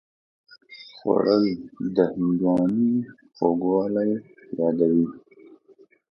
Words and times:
خوړل 0.95 1.45
د 1.95 1.97
هندوانې 2.13 2.91
خوږوالی 3.35 4.09
یادوي 4.59 5.05